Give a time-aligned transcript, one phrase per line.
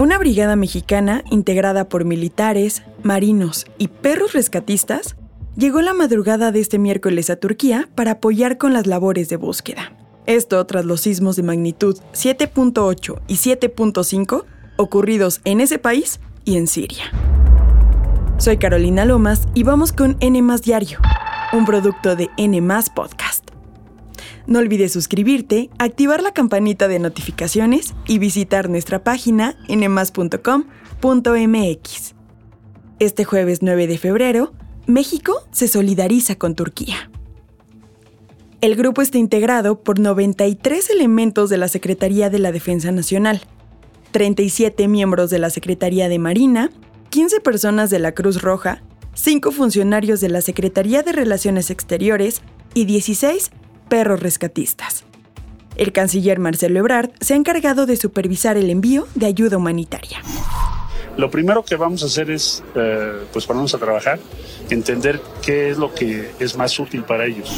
[0.00, 5.14] Una brigada mexicana integrada por militares, marinos y perros rescatistas
[5.58, 9.92] llegó la madrugada de este miércoles a Turquía para apoyar con las labores de búsqueda.
[10.24, 14.44] Esto tras los sismos de magnitud 7.8 y 7.5
[14.78, 17.04] ocurridos en ese país y en Siria.
[18.38, 20.98] Soy Carolina Lomas y vamos con N Diario,
[21.52, 22.58] un producto de N
[22.94, 23.29] Podcast.
[24.50, 30.54] No olvides suscribirte, activar la campanita de notificaciones y visitar nuestra página nmas.com.mx.
[32.98, 34.52] Este jueves 9 de febrero,
[34.88, 37.12] México se solidariza con Turquía.
[38.60, 43.42] El grupo está integrado por 93 elementos de la Secretaría de la Defensa Nacional,
[44.10, 46.72] 37 miembros de la Secretaría de Marina,
[47.10, 48.82] 15 personas de la Cruz Roja,
[49.14, 52.42] 5 funcionarios de la Secretaría de Relaciones Exteriores
[52.74, 53.52] y 16
[53.90, 55.04] perros rescatistas.
[55.76, 60.22] El canciller Marcelo Ebrard se ha encargado de supervisar el envío de ayuda humanitaria.
[61.18, 64.18] Lo primero que vamos a hacer es eh, pues ponernos a trabajar,
[64.70, 67.50] entender qué es lo que es más útil para ellos.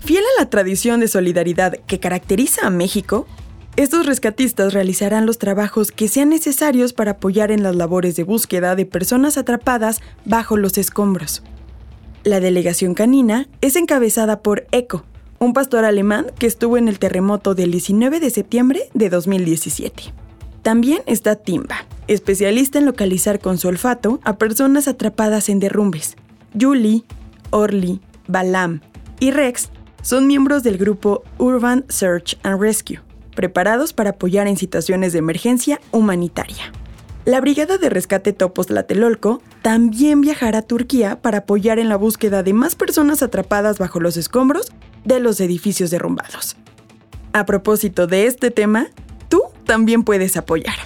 [0.00, 3.26] Fiel a la tradición de solidaridad que caracteriza a México,
[3.76, 8.74] estos rescatistas realizarán los trabajos que sean necesarios para apoyar en las labores de búsqueda
[8.74, 11.42] de personas atrapadas bajo los escombros.
[12.24, 15.04] La delegación canina es encabezada por Echo,
[15.38, 20.04] un pastor alemán que estuvo en el terremoto del 19 de septiembre de 2017.
[20.62, 26.16] También está Timba, especialista en localizar con su olfato a personas atrapadas en derrumbes.
[26.58, 27.04] Julie,
[27.50, 28.80] Orly, Balam
[29.20, 29.70] y Rex
[30.02, 33.00] son miembros del grupo Urban Search and Rescue
[33.38, 36.72] preparados para apoyar en situaciones de emergencia humanitaria.
[37.24, 42.42] La Brigada de Rescate Topos Tlatelolco también viajará a Turquía para apoyar en la búsqueda
[42.42, 44.72] de más personas atrapadas bajo los escombros
[45.04, 46.56] de los edificios derrumbados.
[47.32, 48.88] A propósito de este tema,
[49.28, 50.76] tú también puedes apoyar.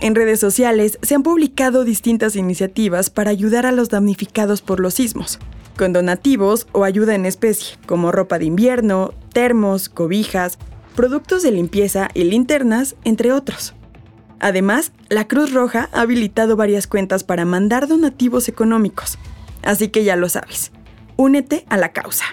[0.00, 4.94] En redes sociales se han publicado distintas iniciativas para ayudar a los damnificados por los
[4.94, 5.38] sismos,
[5.76, 10.58] con donativos o ayuda en especie, como ropa de invierno, termos, cobijas,
[10.96, 13.74] productos de limpieza y linternas, entre otros.
[14.40, 19.18] Además, la Cruz Roja ha habilitado varias cuentas para mandar donativos económicos.
[19.62, 20.72] Así que ya lo sabes,
[21.16, 22.24] únete a la causa.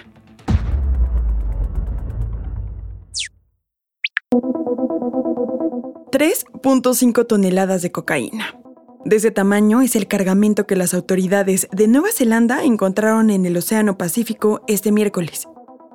[6.10, 8.60] ...3.5 toneladas de cocaína.
[9.04, 13.56] De ese tamaño es el cargamento que las autoridades de Nueva Zelanda encontraron en el
[13.56, 15.48] Océano Pacífico este miércoles.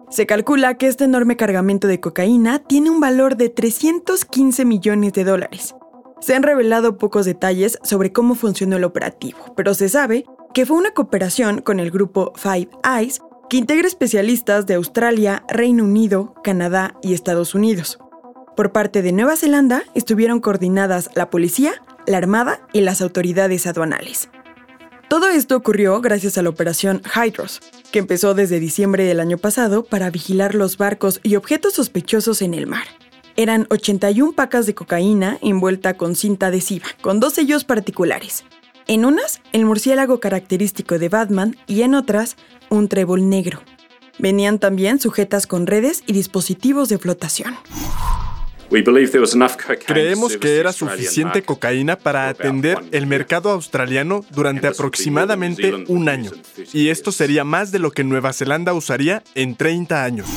[0.10, 5.24] Se calcula que este enorme cargamento de cocaína tiene un valor de 315 millones de
[5.24, 5.76] dólares.
[6.20, 10.78] Se han revelado pocos detalles sobre cómo funcionó el operativo, pero se sabe que fue
[10.78, 13.20] una cooperación con el grupo Five Eyes
[13.50, 18.00] que integra especialistas de Australia, Reino Unido, Canadá y Estados Unidos.
[18.56, 21.74] Por parte de Nueva Zelanda estuvieron coordinadas la policía,
[22.08, 24.30] la armada y las autoridades aduanales.
[25.10, 27.60] Todo esto ocurrió gracias a la operación Hydros,
[27.92, 32.54] que empezó desde diciembre del año pasado para vigilar los barcos y objetos sospechosos en
[32.54, 32.86] el mar.
[33.36, 38.46] Eran 81 pacas de cocaína envuelta con cinta adhesiva, con dos sellos particulares.
[38.88, 42.38] En unas, el murciélago característico de Batman y en otras,
[42.70, 43.62] un trébol negro.
[44.18, 47.54] Venían también sujetas con redes y dispositivos de flotación.
[49.86, 56.32] Creemos que era suficiente cocaína para atender el mercado australiano durante aproximadamente un año,
[56.74, 60.28] y esto sería más de lo que Nueva Zelanda usaría en 30 años.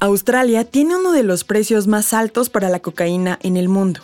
[0.00, 4.00] Australia tiene uno de los precios más altos para la cocaína en el mundo.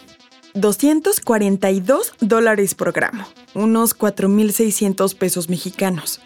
[0.55, 6.21] 242 dólares por gramo, unos 4.600 pesos mexicanos.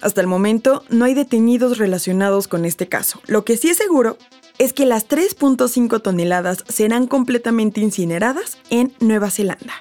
[0.00, 3.20] Hasta el momento no hay detenidos relacionados con este caso.
[3.26, 4.16] Lo que sí es seguro
[4.60, 9.72] es que las 3.5 toneladas serán completamente incineradas en Nueva Zelanda.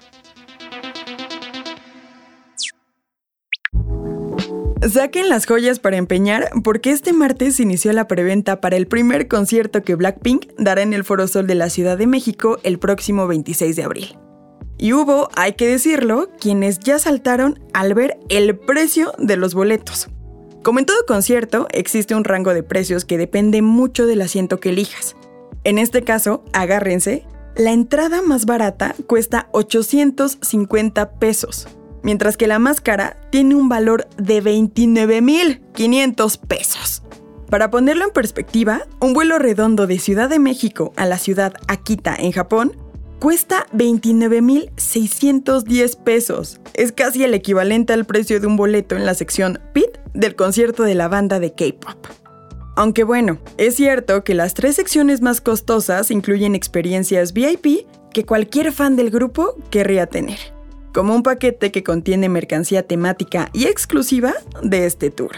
[4.90, 9.84] Saquen las joyas para empeñar porque este martes inició la preventa para el primer concierto
[9.84, 13.76] que Blackpink dará en el Foro Sol de la Ciudad de México el próximo 26
[13.76, 14.18] de abril.
[14.78, 20.08] Y hubo, hay que decirlo, quienes ya saltaron al ver el precio de los boletos.
[20.64, 24.70] Como en todo concierto, existe un rango de precios que depende mucho del asiento que
[24.70, 25.16] elijas.
[25.64, 27.26] En este caso, agárrense,
[27.56, 31.70] la entrada más barata cuesta 850 pesos,
[32.04, 37.04] mientras que la más cara tiene un valor de 29.500 pesos.
[37.50, 42.16] Para ponerlo en perspectiva, un vuelo redondo de Ciudad de México a la ciudad Akita
[42.18, 42.76] en Japón
[43.20, 46.60] cuesta 29.610 pesos.
[46.74, 49.89] Es casi el equivalente al precio de un boleto en la sección PIT
[50.20, 52.08] del concierto de la banda de K-Pop.
[52.76, 58.72] Aunque bueno, es cierto que las tres secciones más costosas incluyen experiencias VIP que cualquier
[58.72, 60.40] fan del grupo querría tener,
[60.94, 65.32] como un paquete que contiene mercancía temática y exclusiva de este tour.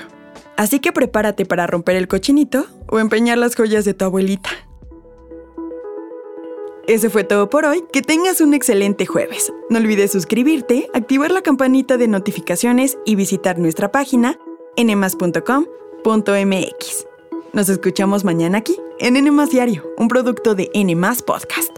[0.57, 4.49] Así que prepárate para romper el cochinito o empeñar las joyas de tu abuelita.
[6.87, 7.83] Eso fue todo por hoy.
[7.93, 9.53] Que tengas un excelente jueves.
[9.69, 14.37] No olvides suscribirte, activar la campanita de notificaciones y visitar nuestra página
[14.77, 15.65] nmas.com.mx.
[17.53, 21.70] Nos escuchamos mañana aquí en NMAS Diario, un producto de NMAS Podcast.